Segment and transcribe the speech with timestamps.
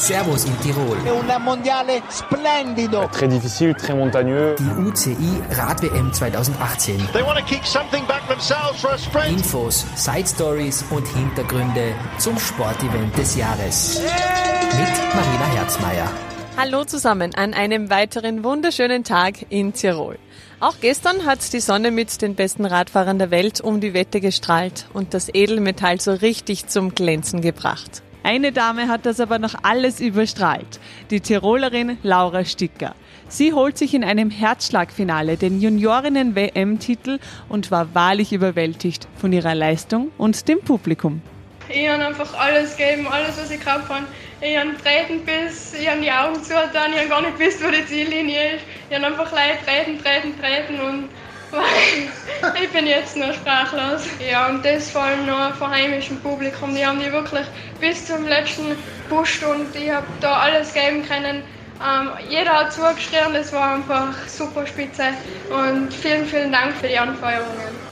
[0.00, 0.96] Servus in Tirol.
[1.06, 3.06] Un mondiale splendido.
[3.12, 4.54] Très difficile, très montagneux.
[4.58, 6.96] Die UCI Rad-WM 2018.
[7.12, 9.30] They want to kick something back themselves for a sprint.
[9.30, 14.00] Infos, Side Stories und Hintergründe zum Sportevent des Jahres.
[14.00, 16.10] Mit Marina Herzmeier.
[16.56, 20.18] Hallo zusammen an einem weiteren wunderschönen Tag in Tirol.
[20.60, 24.86] Auch gestern hat die Sonne mit den besten Radfahrern der Welt um die Wette gestrahlt
[24.94, 28.02] und das Edelmetall so richtig zum Glänzen gebracht.
[28.22, 30.78] Eine Dame hat das aber noch alles überstrahlt.
[31.10, 32.94] Die Tirolerin Laura Sticker.
[33.28, 40.10] Sie holt sich in einem Herzschlagfinale den Juniorinnen-WM-Titel und war wahrlich überwältigt von ihrer Leistung
[40.18, 41.22] und dem Publikum.
[41.68, 44.04] Ich habe einfach alles gegeben, alles was ich gehabt habe.
[44.40, 47.70] Ich habe treten bis, ich habe die Augen zugetan, ich habe gar nicht gewusst, wo
[47.70, 48.64] die Ziellinie ist.
[48.90, 51.08] Ich habe einfach Leute treten, treten, treten und
[52.62, 54.02] ich bin jetzt nur sprachlos.
[54.30, 56.74] Ja, und das vor allem noch vom heimischen Publikum.
[56.74, 57.46] Die haben die wirklich
[57.80, 58.76] bis zum letzten
[59.08, 61.42] Busch und ich habe da alles geben können.
[61.82, 65.08] Ähm, jeder hat zugeschrien, das war einfach super spitze
[65.48, 67.89] und vielen, vielen Dank für die Anfeuerungen.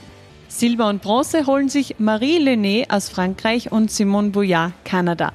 [0.50, 5.32] Silber und Bronze holen sich Marie Lené aus Frankreich und Simone Bouillard, Kanada.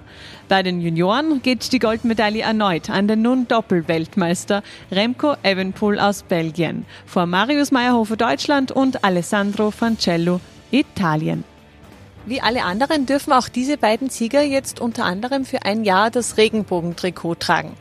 [0.50, 6.88] Bei den Junioren geht die Goldmedaille erneut an den nun Doppelweltmeister Remco Evenpool aus Belgien
[7.06, 11.44] vor Marius Meyerhofer Deutschland und Alessandro Fancello Italien.
[12.26, 16.38] Wie alle anderen dürfen auch diese beiden Sieger jetzt unter anderem für ein Jahr das
[16.38, 17.74] Regenbogentrikot tragen.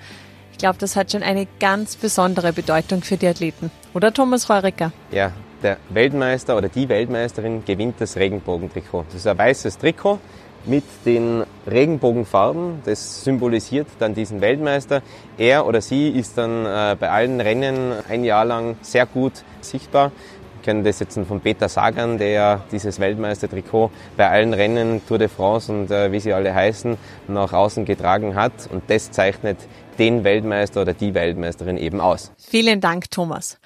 [0.53, 3.71] Ich glaube, das hat schon eine ganz besondere Bedeutung für die Athleten.
[3.95, 4.93] Oder Thomas Reuricker?
[5.11, 9.05] Ja, der Weltmeister oder die Weltmeisterin gewinnt das Regenbogentrikot.
[9.09, 10.19] Das ist ein weißes Trikot
[10.65, 12.83] mit den Regenbogenfarben.
[12.85, 15.03] Das symbolisiert dann diesen Weltmeister.
[15.39, 20.13] Er oder sie ist dann äh, bei allen Rennen ein Jahr lang sehr gut sichtbar.
[20.57, 25.29] Wir können das jetzt von Peter Sagan, der dieses Weltmeistertrikot bei allen Rennen Tour de
[25.29, 26.97] France und äh, wie sie alle heißen,
[27.29, 28.53] nach außen getragen hat.
[28.71, 29.59] Und das zeichnet
[29.99, 32.33] den Weltmeister oder die Weltmeisterin eben aus.
[32.39, 33.59] Vielen Dank, Thomas.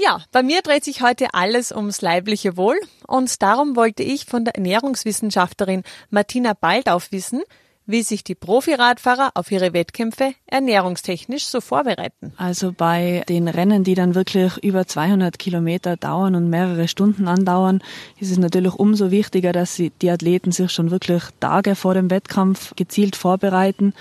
[0.00, 2.78] Ja, bei mir dreht sich heute alles ums leibliche Wohl
[3.08, 7.42] und darum wollte ich von der Ernährungswissenschaftlerin Martina Baldauf wissen,
[7.88, 12.32] wie sich die Profiradfahrer auf ihre Wettkämpfe ernährungstechnisch so vorbereiten.
[12.36, 17.82] Also bei den Rennen, die dann wirklich über 200 Kilometer dauern und mehrere Stunden andauern,
[18.20, 22.76] ist es natürlich umso wichtiger, dass die Athleten sich schon wirklich Tage vor dem Wettkampf
[22.76, 23.94] gezielt vorbereiten.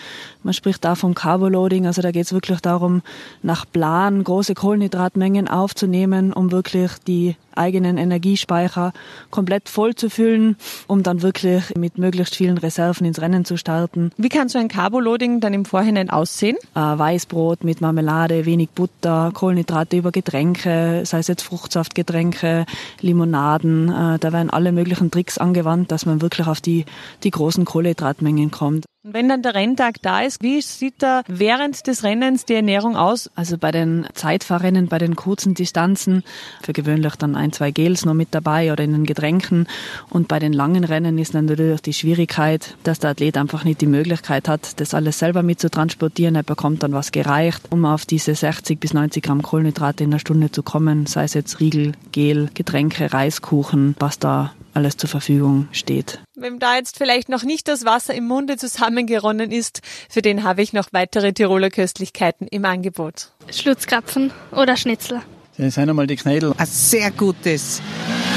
[0.44, 3.04] Man spricht da vom Carboloading, also da geht es wirklich darum,
[3.42, 8.94] nach Plan große Kohlenhydratmengen aufzunehmen, um wirklich die eigenen Energiespeicher
[9.29, 10.57] komplett voll zu füllen,
[10.88, 14.12] um dann wirklich mit möglichst vielen Reserven ins Rennen zu starten.
[14.18, 16.57] Wie kann so ein Carboloading dann im Vorhinein aussehen?
[16.75, 22.66] Äh, Weißbrot mit Marmelade, wenig Butter, Kohlenhydrate über Getränke, sei es jetzt Fruchtsaftgetränke,
[23.01, 23.89] Limonaden.
[23.89, 26.85] Äh, da werden alle möglichen Tricks angewandt, dass man wirklich auf die,
[27.24, 28.85] die großen Kohlenhydratmengen kommt.
[29.09, 33.31] Wenn dann der Renntag da ist, wie sieht da während des Rennens die Ernährung aus?
[33.35, 36.23] Also bei den Zeitfahrrennen, bei den kurzen Distanzen,
[36.62, 39.68] für gewöhnlich dann ein, zwei Gels noch mit dabei oder in den Getränken.
[40.09, 43.88] Und bei den langen Rennen ist natürlich die Schwierigkeit, dass der Athlet einfach nicht die
[43.88, 46.35] Möglichkeit hat, das alles selber mitzutransportieren.
[46.35, 50.19] Er bekommt dann was gereicht, um auf diese 60 bis 90 Gramm Kohlenhydrate in der
[50.19, 55.69] Stunde zu kommen, sei es jetzt Riegel, Gel, Getränke, Reiskuchen, was da alles zur Verfügung
[55.72, 56.19] steht.
[56.40, 60.62] Wenn da jetzt vielleicht noch nicht das Wasser im Munde zusammengeronnen ist, für den habe
[60.62, 63.31] ich noch weitere Tiroler Köstlichkeiten im Angebot.
[63.52, 65.24] Schlutzkrapfen oder Schnitzel.
[65.58, 66.53] Das sind einmal die Knädel.
[66.56, 67.81] Ein sehr gutes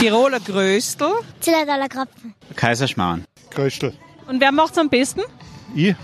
[0.00, 1.10] Tiroler Gröstel.
[1.40, 2.34] Zillertaler Krapfen.
[2.56, 3.26] Kaiserschmarrn.
[3.50, 3.92] Köstel.
[4.26, 5.20] Und wer macht's am besten?
[5.74, 5.94] Ich.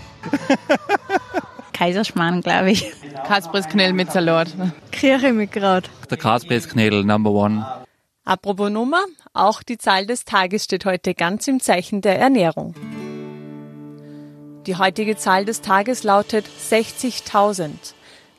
[1.73, 2.91] Kaiserschmarrn, glaube ich.
[3.25, 4.49] Kasprisknödel mit Salat.
[4.91, 5.89] Kirche mit Kraut.
[6.11, 7.65] Der Kasprisknödel, Number One.
[8.27, 12.75] Apropos Nummer, auch die Zahl des Tages steht heute ganz im Zeichen der Ernährung.
[14.65, 17.69] Die heutige Zahl des Tages lautet 60.000.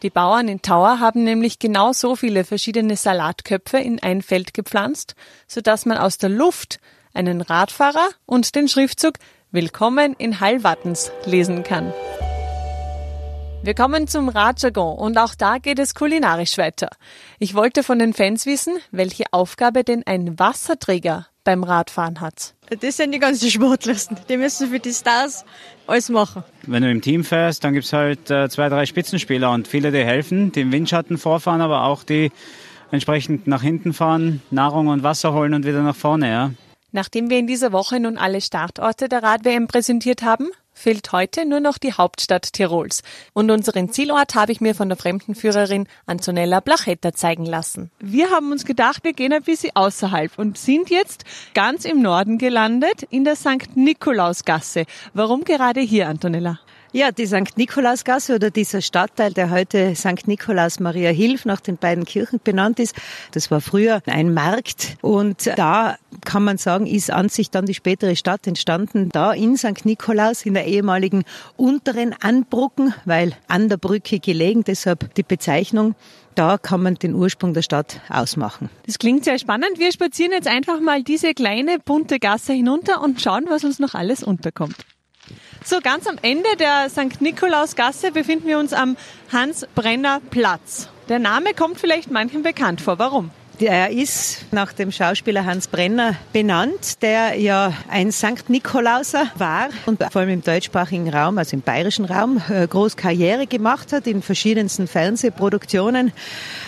[0.03, 5.15] Die Bauern in Tauer haben nämlich genau so viele verschiedene Salatköpfe in ein Feld gepflanzt,
[5.47, 6.81] sodass man aus der Luft
[7.15, 9.15] einen Radfahrer und den Schriftzug
[9.53, 11.95] Willkommen in Hallwattens lesen kann.
[13.63, 16.89] Wir kommen zum Radjargon und auch da geht es kulinarisch weiter.
[17.39, 22.55] Ich wollte von den Fans wissen, welche Aufgabe denn ein Wasserträger beim Radfahren hat.
[22.81, 24.17] Das sind die ganzen Sportlersten.
[24.29, 25.45] Die müssen für die Stars
[25.87, 26.45] alles machen.
[26.67, 30.05] Wenn du im Team fährst, dann gibt's halt äh, zwei, drei Spitzenspieler und viele, die
[30.05, 32.31] helfen, die im Windschatten vorfahren, aber auch die
[32.91, 36.29] entsprechend nach hinten fahren, Nahrung und Wasser holen und wieder nach vorne.
[36.29, 36.51] Ja.
[36.93, 41.61] Nachdem wir in dieser Woche nun alle Startorte der Rad-WM präsentiert haben, fehlt heute nur
[41.61, 43.03] noch die Hauptstadt Tirols.
[43.33, 47.91] Und unseren Zielort habe ich mir von der Fremdenführerin Antonella Blachetta zeigen lassen.
[47.99, 52.39] Wir haben uns gedacht, wir gehen ein bisschen außerhalb und sind jetzt ganz im Norden
[52.39, 53.77] gelandet, in der St.
[53.77, 54.85] Nikolausgasse.
[55.13, 56.61] Warum gerade hier, Antonella?
[56.91, 57.57] Ja, die St.
[57.57, 60.27] Nikolausgasse oder dieser Stadtteil, der heute St.
[60.27, 62.97] Nikolaus Maria Hilf nach den beiden Kirchen benannt ist,
[63.33, 67.75] das war früher ein Markt und da kann man sagen, ist an sich dann die
[67.75, 69.85] spätere Stadt entstanden, da in St.
[69.85, 71.25] Nikolaus in der ehemaligen
[71.59, 75.95] unteren Anbrucken, weil an der Brücke gelegen, deshalb die Bezeichnung
[76.35, 78.71] da kann man den Ursprung der Stadt ausmachen.
[78.87, 79.79] Das klingt sehr spannend.
[79.79, 83.95] Wir spazieren jetzt einfach mal diese kleine bunte Gasse hinunter und schauen, was uns noch
[83.95, 84.77] alles unterkommt.
[85.69, 87.21] So, ganz am Ende der St.
[87.21, 88.97] Nikolausgasse befinden wir uns am
[89.31, 90.89] Hans-Brenner-Platz.
[91.11, 92.99] Der Name kommt vielleicht manchen bekannt vor.
[92.99, 93.31] Warum?
[93.61, 98.49] Er ist nach dem Schauspieler Hans Brenner benannt, der ja ein St.
[98.49, 103.47] Nikolauser war und vor allem im deutschsprachigen Raum, also im bayerischen Raum, äh, groß Karriere
[103.47, 106.13] gemacht hat in verschiedensten Fernsehproduktionen,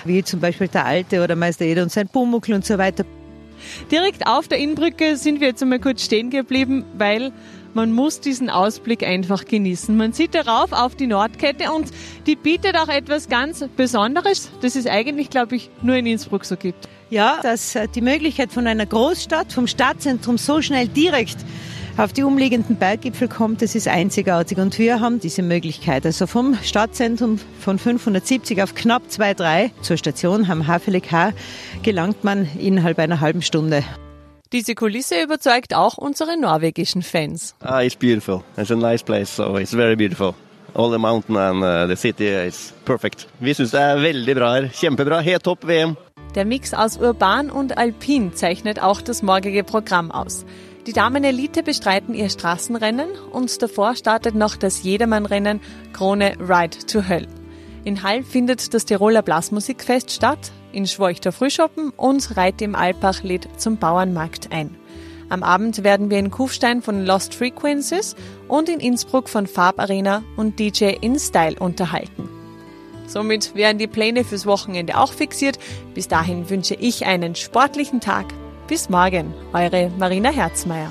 [0.05, 3.07] wie zum Beispiel Der Alte oder Meister Eder und sein Pumuckl und so weiter.
[3.91, 7.33] Direkt auf der Innenbrücke sind wir jetzt einmal kurz stehen geblieben, weil
[7.75, 9.97] man muss diesen Ausblick einfach genießen.
[9.97, 11.91] Man sieht darauf auf die Nordkette und
[12.27, 16.57] die bietet auch etwas ganz Besonderes, das es eigentlich, glaube ich, nur in Innsbruck so
[16.57, 16.89] gibt.
[17.11, 21.39] Ja, dass äh, die Möglichkeit von einer Großstadt, vom Stadtzentrum so schnell direkt
[21.97, 24.59] auf die umliegenden Berggipfel kommt, das ist einzigartig.
[24.59, 26.07] Und wir haben diese Möglichkeit.
[26.07, 31.09] Also vom Stadtzentrum von 570 auf knapp 2,3 zur Station am Havelik
[31.83, 33.85] gelangt man innerhalb einer halben Stunde.
[34.53, 37.55] Diese Kulisse überzeugt auch unsere norwegischen Fans.
[37.61, 38.43] Ah, it's beautiful.
[38.57, 40.35] It's a nice place, so it's very beautiful.
[40.75, 43.29] All the mountain and uh, the city is perfect.
[43.39, 44.69] Vi syns det er veldig bra her.
[44.75, 45.21] Kjempebra.
[45.21, 45.97] Helt topp VM.
[46.35, 50.45] Der Mix aus Urban und Alpin zeichnet auch das morgige Programm aus.
[50.87, 55.61] Die Damen-Elite bestreiten ihr Straßenrennen und davor startet noch das Jedermann-Rennen
[55.93, 57.29] Krone Ride to Höll.
[57.85, 63.23] In Hall findet das Tiroler Blasmusikfest statt, in Schworch der Frühschoppen und Reit im Alpach
[63.23, 64.77] lädt zum Bauernmarkt ein.
[65.29, 68.17] Am Abend werden wir in Kufstein von Lost Frequencies
[68.49, 72.29] und in Innsbruck von Farbarena und DJ InStyle unterhalten.
[73.07, 75.59] Somit wären die Pläne fürs Wochenende auch fixiert.
[75.95, 78.27] Bis dahin wünsche ich einen sportlichen Tag.
[78.69, 80.91] Bis morgen, eure Marina Herzmeier.